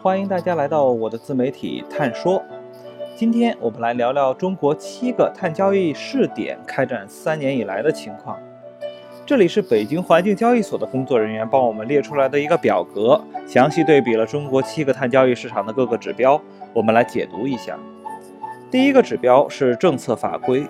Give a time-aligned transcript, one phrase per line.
[0.00, 2.40] 欢迎大家来到我的自媒体探说。
[3.16, 8.38] 今天我们来聊聊中国七个碳交易试点开展三年以来的情况。
[9.26, 16.40] 这里是北京环境交易所的工作人员帮我们列出来的一个表格，详细对比了中国七个碳交易市场的各个指标。
[16.72, 17.76] 我们来解读一下。
[18.70, 20.64] 第一个指标是政策法规，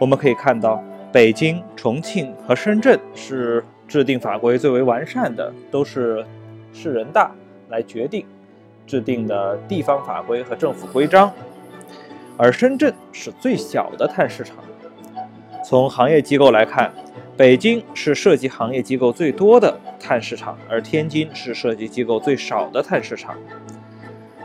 [0.00, 0.82] 我们可以看到，
[1.12, 6.24] 北京、重庆和深圳是制定法规最为完善的，都是
[6.72, 7.30] 市人大
[7.68, 8.24] 来决定。
[8.86, 11.32] 制定的地方法规和政府规章，
[12.36, 14.56] 而深圳是最小的碳市场。
[15.64, 16.92] 从行业机构来看，
[17.36, 23.34] 北京是涉及行业机构最多的碳市场，而天津是涉及机构最少的碳市场。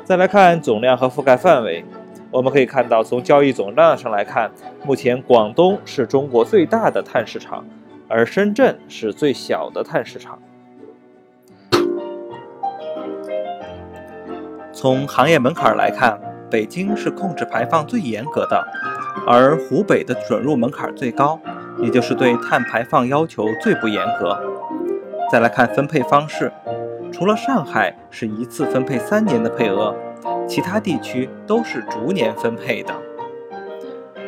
[0.03, 1.85] 再来看总量和覆盖范围，
[2.31, 4.49] 我们可以看到，从交易总量上来看，
[4.83, 7.63] 目前广东是中国最大的碳市场，
[8.07, 10.37] 而深圳是最小的碳市场。
[14.81, 18.67] 从行业门槛来看，北京是控制排放最严格的，
[19.27, 21.39] 而湖北的准入门槛最高，
[21.77, 24.35] 也就是对碳排放要求最不严格。
[25.31, 26.51] 再来看分配方式，
[27.13, 29.95] 除了上海是一次分配三年的配额，
[30.47, 32.91] 其他地区都是逐年分配的。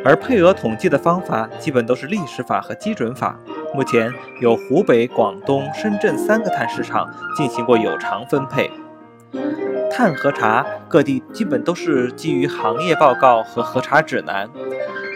[0.06, 3.40] 而配额统计的方法基本都是历史法和基准法。
[3.74, 8.70] 目前有湖北、广东、深圳三个碳市场进行过有偿分配。
[9.96, 14.50] 碳核查各地基本都是基于行业报告和核查指南，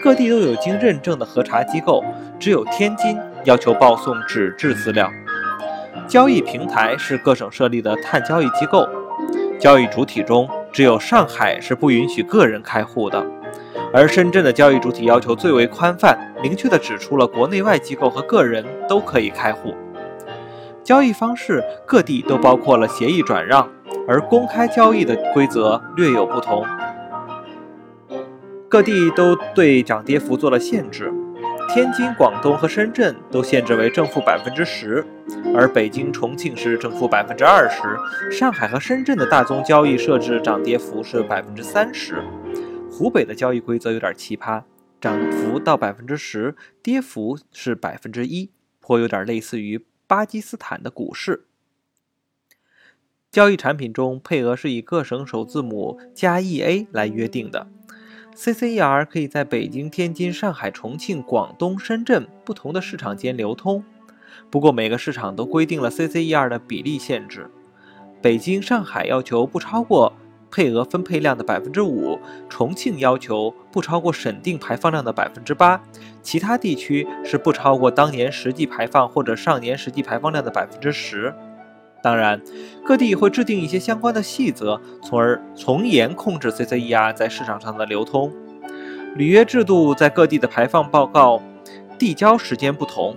[0.04, 2.04] 各地都有经认证的核查机构，
[2.38, 5.10] 只有天津要求报送纸质资料。
[6.06, 8.88] 交易平台是各省设立的碳交易机构，
[9.58, 13.26] 交易主体中只有上海是不允许个人开户的，
[13.92, 19.74] 而深圳的交易主体要求最为宽泛，明确地指出了国内外机构和个人都可以开户。
[20.84, 23.68] 交易方式各地都包括了协议转让。
[24.08, 26.64] 而公开交易的规则略有不同，
[28.66, 31.12] 各地都对涨跌幅做了限制。
[31.68, 35.04] 天津、广东和深圳都限制为正负百分之十，
[35.54, 38.34] 而北京、重庆是正负百分之二十。
[38.34, 42.24] 上海和深圳的大宗交易设置涨跌幅是百分之三十。
[42.90, 44.62] 湖北的交易规则有点奇葩，
[44.98, 51.47] 涨幅到百分之十，跌幅是百分之一，颇有点类似于巴基斯坦的股市。
[53.38, 57.68] 交易产品中，配额是以各省首字母加 EA 来约定的。
[58.34, 63.84] CCER 可以在北京、天津、上海、重庆、广东、深圳不同的市场间流通，
[64.50, 67.48] 不过每个市场都规定了 CCER 的比例限制。
[68.20, 70.12] 北京、上海要求不超过
[70.50, 72.18] 配额分配量的百分之五，
[72.48, 75.80] 重庆要求不超过审定排放量的百分之八，
[76.22, 81.32] 其他地区是不超过当年实际排放或者上年实际排放量的百分之十。
[82.02, 82.40] 当然，
[82.84, 88.32] 各地会制定一些相关的细则，从而从严控制 CCER 在市场上的流通。
[89.16, 91.42] 履约制度在各地的排放报告
[91.98, 93.16] 递交时间不同，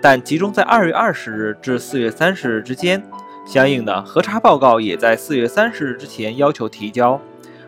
[0.00, 3.02] 但集中在二月二十日至四月三十日之间。
[3.46, 7.20] 相应的核查报告也在四月三十日之前要求提交，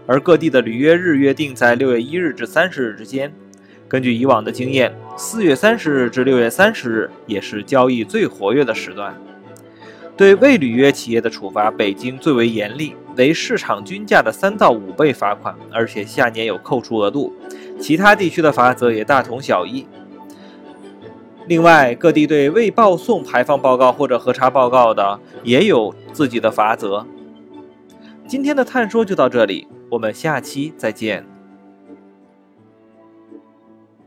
[0.06, 3.32] 而各地的履约日约定在六月一日至三十日之间。
[3.86, 9.14] 根据以往的经验，四月三十日至六月三十日也是交易最活跃的时段。
[10.18, 17.32] 对未履约企业的处罚，北京最为严厉，为市场均价的三到五倍罚款，而且下年有扣除额度。
[17.78, 19.86] 其他地区的罚则也大同小异。
[21.46, 27.06] 另外，各地对未报送排放报告或者核查报告的，也有自己的罚则。
[28.26, 31.24] 今天的探说就到这里，我们下期再见。